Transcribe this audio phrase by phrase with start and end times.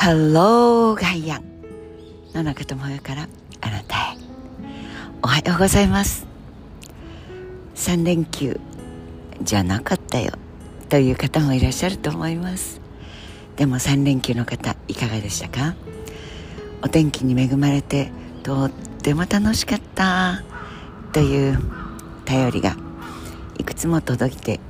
[0.00, 1.44] ハローガイアン
[2.32, 3.28] 野中智代から
[3.60, 4.16] あなたへ。
[5.24, 6.24] おはようございます。
[7.74, 8.60] 3連休
[9.42, 10.34] じゃなかったよ。
[10.88, 12.80] という方もいらっしゃると思います。
[13.56, 15.74] でも3連休の方いかがでしたか？
[16.80, 18.12] お天気に恵まれて
[18.44, 20.44] とっても楽しかった。
[21.12, 21.58] という
[22.24, 22.76] 頼りが
[23.58, 24.60] いくつも届いて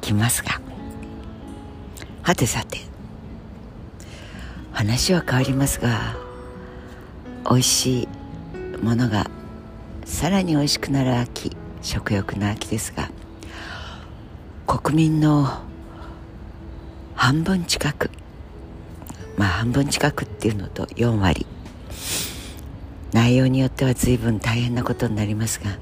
[0.00, 0.60] きますが。
[2.22, 2.78] はてさて
[4.76, 6.14] 話は変わりますが
[7.48, 8.08] 美味しい
[8.84, 9.30] ものが
[10.04, 13.10] さらに美味しくなる秋食欲の秋ですが
[14.66, 15.62] 国民の
[17.14, 18.10] 半分近く
[19.38, 21.46] まあ半分近くっていうのと4割
[23.12, 25.78] 内容によっては随分大変なことになりますが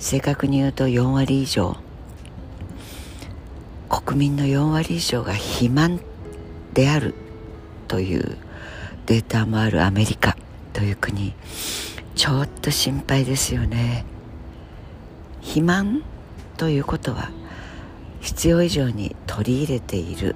[0.00, 1.76] 正確に言うと4割以上
[3.88, 6.00] 国民の4割以上が肥満
[6.74, 7.14] である
[7.88, 8.36] という
[9.06, 10.36] データもあるアメリカ
[10.72, 11.34] という国
[12.14, 14.04] ちょっと心配ですよね。
[15.40, 16.02] 肥満
[16.56, 17.30] ということは
[18.20, 20.34] 必要以上に取り入れている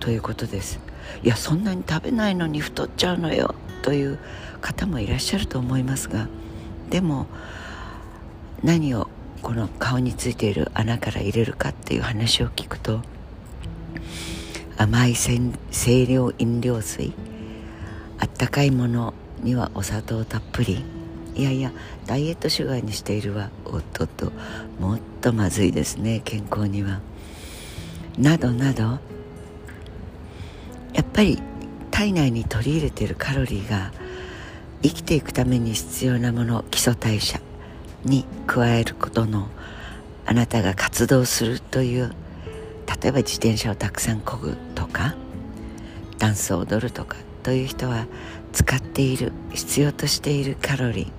[0.00, 0.80] ということです。
[1.22, 4.18] いやそんなに食べないのに太っちゃうのよという
[4.60, 6.28] 方もいらっしゃると思いますが
[6.90, 7.26] でも
[8.62, 9.08] 何を
[9.42, 13.00] この顔についている穴から入れるかっていう話を聞くと
[14.78, 17.12] 甘い清涼飲料水。
[18.18, 20.84] あったかいものにはお砂糖たっぷり。
[21.34, 21.72] いやいや
[22.06, 23.50] ダイエットシュガーにしているわ。
[23.64, 24.32] おっとっと。
[24.80, 27.00] もっとまずいですね健康には。
[28.18, 28.98] などなど。
[30.94, 31.40] やっぱり
[31.90, 33.92] 体内に取り入れているカロリーが
[34.82, 37.40] 生きていくために必要なもの基礎代謝
[38.04, 39.48] に加えることの
[40.26, 42.12] あなたが活動するという
[42.86, 45.14] 例えば自転車をたくさん漕ぐとか
[46.18, 48.06] ダンスを踊るとかという人は
[48.52, 51.12] 使っている必要としているカロリ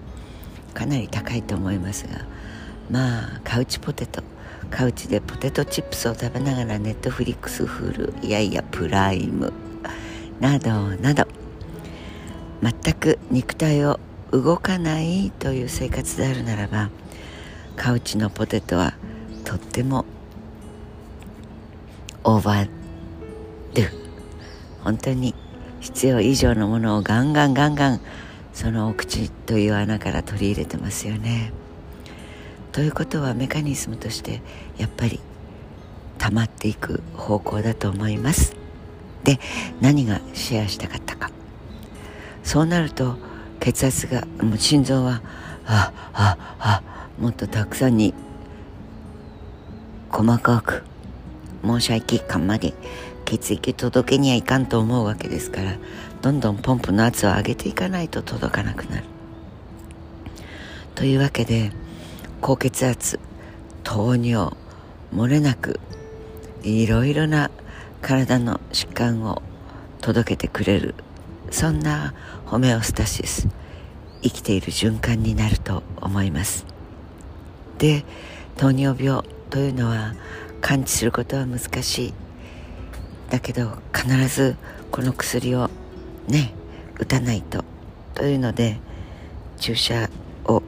[0.72, 2.26] ーかなり高いと思いますが
[2.90, 4.24] まあカウチポテト
[4.70, 9.54] カウチでポテトチップスを食べながらネットフリックスフールいやいやプライム
[10.40, 11.26] などなど
[12.62, 14.00] 全く肉体を
[14.32, 16.90] 動かないという生活であるならば
[17.76, 18.96] カウチのポテトは
[19.46, 20.06] とっても
[22.28, 22.70] オーバー
[23.74, 23.90] ドゥ
[24.84, 25.34] 本当に
[25.80, 28.02] 必要以上のものをガンガンガンガン
[28.52, 31.54] そのお口という穴から取り入れてますよね。
[32.74, 34.42] ということはメカニズムとして
[34.78, 35.22] やっぱり
[36.18, 38.58] 溜まっていく方向だと思います。
[39.24, 39.40] で
[39.80, 41.32] 何がシェアしたかったか
[42.44, 43.16] そうなると
[43.62, 45.22] 血圧がもう心臓は
[45.66, 46.84] あああ
[47.22, 48.14] もっとたくさんに
[50.10, 50.84] 細かく
[51.64, 52.74] 申し訳感まで
[53.26, 55.76] 血液届けにはいかんと思うわけですから
[56.22, 59.04] どんどんポンプの圧を上げていかないと届かなくなる。
[60.96, 61.72] というわけで
[62.42, 63.20] 高血圧
[63.84, 64.56] 糖尿
[65.14, 65.80] 漏れなく
[66.64, 67.52] いろいろな
[68.02, 69.42] 体の疾患を
[70.02, 70.96] 届けてくれる
[71.52, 72.14] そんな
[72.46, 73.48] ホメオスタシス
[74.22, 76.66] 生きている循環になると思います。
[77.78, 78.04] で
[78.58, 80.16] 糖尿病というのは
[80.62, 82.14] 感知することは難しい。
[83.30, 84.56] だけど必ず
[84.92, 85.70] この薬を
[86.28, 86.54] ね
[87.00, 87.64] 打たないと
[88.14, 88.80] というので
[89.58, 90.10] 注射
[90.46, 90.64] を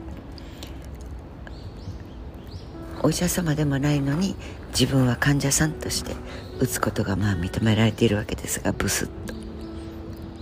[3.02, 4.36] お医者様でもないのに
[4.72, 6.14] 自分は患者さんとして
[6.60, 9.34] 打つことがまあ認められているわけですがブスッと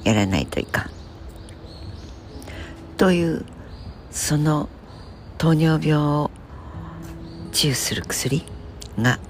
[0.04, 0.90] やらないといかん。
[2.96, 3.44] という
[4.10, 4.68] その
[5.38, 6.30] 糖尿病を
[7.52, 8.44] 治癒する薬
[8.98, 9.20] が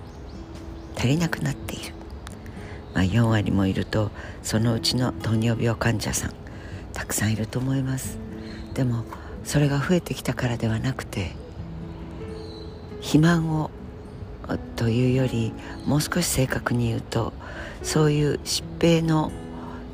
[0.98, 1.94] 足りなくなっている、
[2.92, 4.10] まあ、4割もいると
[4.42, 6.32] そのうちの糖尿病患者さん
[6.92, 8.18] たくさんいると思います。
[8.74, 9.04] でも
[9.44, 11.30] それが増えてきたからではなくて
[12.96, 13.70] 肥満を
[14.76, 15.52] というより
[15.86, 17.32] もう少し正確に言うと
[17.82, 19.30] そういう疾病の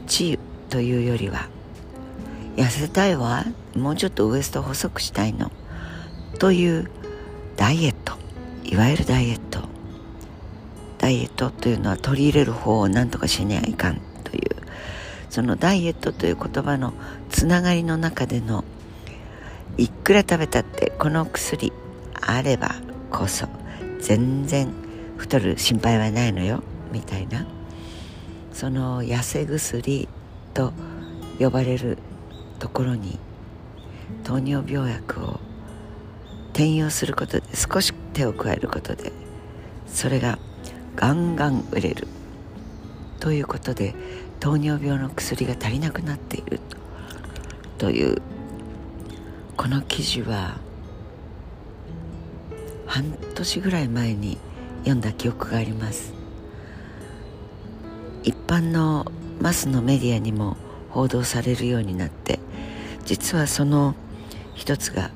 [0.07, 0.39] 治癒
[0.71, 1.49] というよりは
[2.57, 3.45] 痩せたいわ
[3.77, 5.51] もうちょっとウエスト細くしたいの
[6.39, 6.91] という
[7.57, 8.15] ダイエット
[8.65, 9.44] いわゆるダイエット。
[11.05, 14.57] ダイエットというのは取り入れる方を何とかしにはいかんという
[15.29, 16.95] そのダイエットという言葉の
[17.29, 18.65] つながりの中での
[19.77, 21.75] いくら食べたってこの薬
[22.23, 22.77] あれば
[23.11, 23.47] こそ
[24.01, 24.73] 全然
[25.19, 27.45] 太る心配はないのよみたいな。
[28.55, 30.09] その痩せ薬
[30.55, 30.73] と
[31.39, 31.99] 呼ばれる
[32.59, 33.19] ところに
[34.23, 35.39] 糖尿病薬を
[36.53, 39.13] 転用することで少し手を加えることで
[39.87, 40.39] それが
[40.97, 42.09] ガンガン売れる。
[43.21, 43.95] ということで
[44.41, 46.61] 糖尿病の薬が足りなくなっている。
[47.79, 48.23] という
[49.57, 50.57] この記事は
[52.87, 54.39] 半年ぐらい前に
[54.79, 56.13] 読んだ記憶があります。
[58.23, 59.07] 一般の
[59.41, 60.57] マスのメディアにも
[60.91, 62.39] 報道されるようになって
[63.05, 63.95] 実はその
[64.55, 65.11] 一つが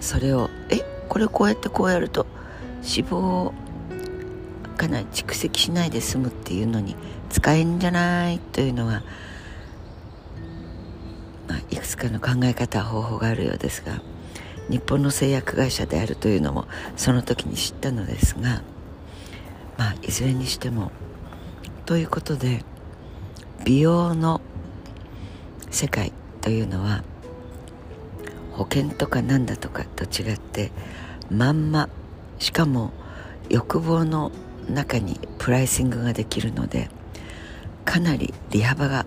[0.00, 0.84] それをえ？
[1.08, 2.26] これこうやってこうやると
[2.82, 3.54] 脂肪を
[4.84, 6.94] かなり蓄積しないで済むっていうのに
[7.30, 9.02] 使えんじゃないというのは、
[11.48, 14.02] まあ、いくつかの考え方方法があるようですが
[14.68, 16.66] 日本の製薬会社であるというのも
[16.96, 18.62] その時に知ったのですが
[19.78, 20.92] まあいずれにしても
[21.86, 22.62] ということで
[23.64, 24.42] 美容の
[25.70, 27.02] 世界というのは
[28.52, 30.72] 保険とかなんだとかと違って
[31.30, 31.88] まんま
[32.38, 32.92] しかも
[33.48, 34.30] 欲望の
[34.68, 36.88] 中にプライシングができるので
[37.84, 39.06] かなり利幅が、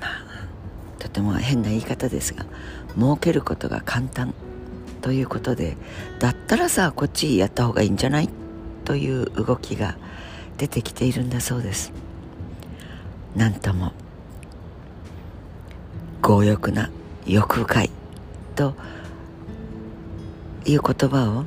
[0.00, 0.22] まあ、
[0.98, 2.46] とても変な言い方ですが
[2.96, 4.34] 儲けることが簡単
[5.00, 5.76] ということで
[6.18, 8.28] だったらさこっちやった方がいいんじゃない
[8.84, 9.96] という動きが
[10.56, 11.92] 出てきているんだそうです。
[13.36, 13.92] なんとも
[16.22, 16.90] 強欲な
[17.26, 17.90] 欲深い
[18.56, 18.74] と
[20.64, 21.44] いう言葉を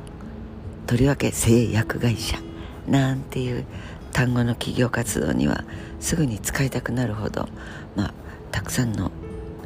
[0.88, 2.51] とりわけ製薬会社。
[2.92, 3.66] なんていう
[4.12, 5.64] 単語の企業活動には
[6.02, 7.48] すぐに使いたくなるほど、
[7.96, 8.14] まあ、
[8.52, 9.12] たくさんの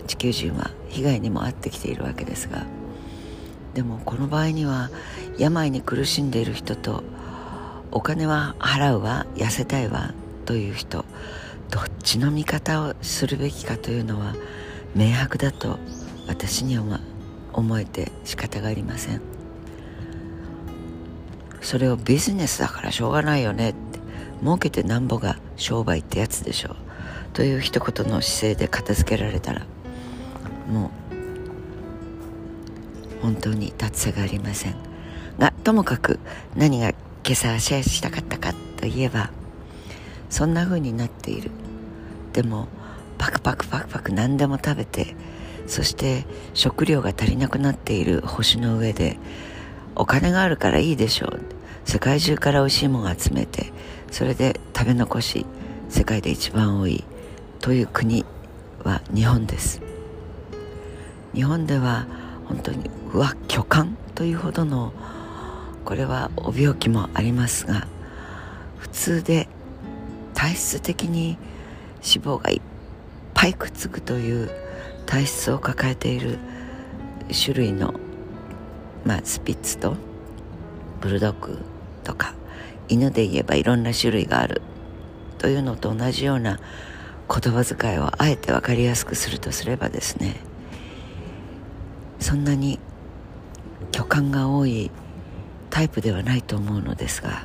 [0.05, 2.65] 地球人は被害にも遭ってきているわけですが。
[3.73, 4.89] でもこの場合には
[5.37, 7.03] 病に苦しんでいる人と
[7.91, 10.13] お金は払うわ痩せたいわ
[10.45, 11.03] という人
[11.71, 14.33] どっちの味方をするべきかというのは
[14.95, 15.77] 明白だと
[16.25, 17.01] 私には
[17.51, 19.34] 思えて仕方がありません。
[21.65, 23.99] それをビジネスだからしょうがないよねって
[24.41, 26.75] 儲けてなんぼが商売ってやつでしょう。
[27.33, 29.65] という一言の姿勢で片付けられたら
[30.71, 30.91] も
[33.17, 34.75] う本当に達成がありません。
[35.39, 36.19] がともかく
[36.55, 36.97] 何が今
[37.31, 39.31] 朝シェアしたかったかといえば
[40.29, 41.49] そんな風になっている。
[42.33, 42.67] でも
[43.17, 45.15] パクパクパクパク何でも食べて
[45.65, 49.17] そして食料が足りなくなっている星の上で
[49.95, 51.54] お金があるからいいでしょう。
[51.85, 53.71] 世界中から美味しいものを集めて
[54.11, 55.45] それで食べ残し
[55.87, 57.03] 世界で一番多い
[57.59, 58.25] という国
[58.83, 59.81] は日本です。
[61.33, 62.07] 日本では
[62.45, 64.93] 本当にうわ巨漢というほどの
[65.83, 67.87] これはお病気もありますが
[68.77, 69.47] 普通で
[70.33, 71.37] 体質的に
[71.95, 72.61] 脂肪がいっ
[73.33, 74.49] ぱいくっつくという
[75.05, 76.39] 体質を抱えている
[77.43, 77.93] 種類の、
[79.03, 79.95] まあ、スピッツと
[81.01, 81.59] ブルドッグ
[82.05, 82.33] とか
[82.87, 84.61] 犬で言えばいろんな種類がある。
[85.37, 86.59] というのと同じような
[87.29, 90.37] 言葉遣いをあえて分かりやすくするとすればですね
[92.19, 92.79] そんなに
[93.91, 94.89] 巨漢が多い
[95.69, 97.43] タイプではないと思うのですが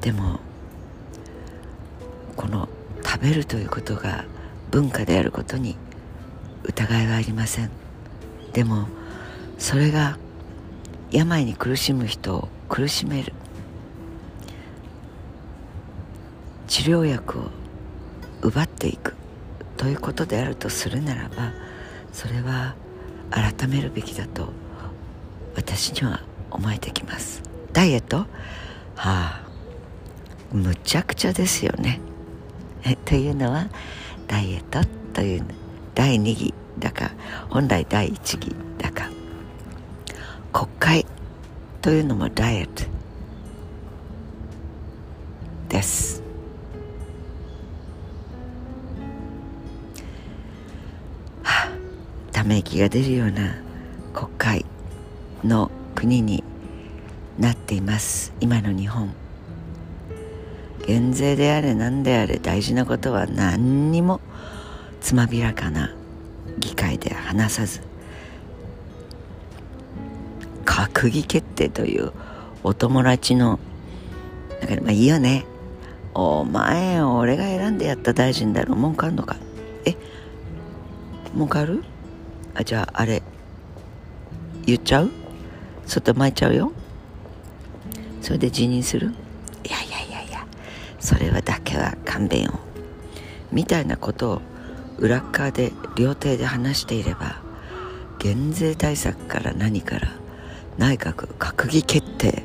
[0.00, 0.40] でも
[2.36, 2.68] この
[3.04, 4.24] 食べるということが
[4.70, 5.76] 文化であることに
[6.64, 7.70] 疑いはありません。
[8.52, 8.88] でも
[9.58, 10.18] それが
[11.12, 13.32] 病に苦しむ人を苦しめる。
[16.68, 17.50] 治療薬を
[18.40, 19.14] 奪っていく。
[19.76, 21.52] ということであるとするならば
[22.12, 22.76] それは
[23.30, 24.52] 改めるべきだと
[25.56, 27.42] 私には思えてきます。
[27.72, 28.18] ダイエット？
[28.18, 28.26] は
[28.96, 29.42] あ
[30.52, 32.00] むちゃくちゃですよね。
[33.04, 33.68] というのは
[34.28, 34.80] ダイエット
[35.12, 35.44] という
[35.94, 37.10] 第2義だか
[37.50, 39.10] 本来第1義だか。
[40.52, 41.06] 国会
[41.80, 42.84] というのもダイエット
[45.68, 46.22] です。
[51.42, 53.56] はあため息が出るような
[54.12, 54.66] 国会
[55.42, 56.44] の国に
[57.38, 58.34] なっています。
[58.40, 59.14] 今の日本。
[60.86, 64.20] 減税であれ何であれ大事なことは何にも
[65.00, 65.94] つまびらかな
[66.58, 67.91] 議会で話さず
[70.88, 72.12] 閣議決定という
[72.64, 73.58] お友達の
[74.60, 75.44] だかまあいいよね。
[76.14, 78.74] お前俺が選んでやった大臣だろ。
[78.74, 79.36] 文句あんのか。
[79.84, 79.96] え
[81.34, 81.82] 文句ある？
[82.54, 83.22] あじゃああれ
[84.66, 85.10] 言っちゃう？
[85.86, 86.72] 外巻いちゃうよ。
[88.20, 89.14] それで辞任する？
[89.64, 90.46] いやいやいやいや
[91.00, 92.60] それはだけは勘弁を。
[93.50, 94.42] みたいなことを
[94.98, 97.40] 裏側で料亭で話していれば
[98.18, 100.08] 減税対策から何から
[100.78, 102.42] 内閣閣議決定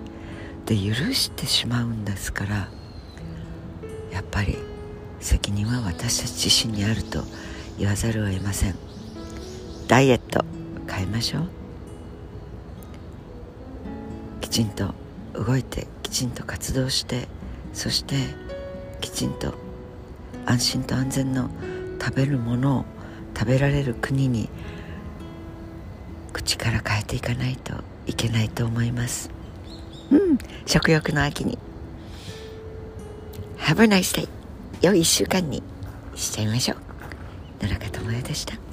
[0.66, 2.68] で許してしまうんですから
[4.12, 4.58] やっぱり
[5.20, 7.24] 責任は私たち自身にあると
[7.78, 8.76] 言わざるを得ません。
[9.88, 10.44] ダイエット
[10.90, 11.50] 変えましょう。
[14.42, 14.94] きちんと
[15.34, 17.28] 動いてきちんと活動して
[17.74, 18.16] そして
[19.02, 19.54] きちんと
[20.46, 21.50] 安心と安全の
[22.02, 22.86] 食べるものを
[23.38, 24.50] 食べられる国に
[26.34, 27.74] 口から変えていかないと
[28.08, 29.30] いけないと思います。
[30.12, 30.38] うん。
[30.66, 31.58] 食欲の秋に。
[33.60, 34.28] Have a nice day
[34.82, 35.62] 良い1週間に
[36.16, 36.88] しちゃいましょう。
[37.62, 38.67] 野中智也でした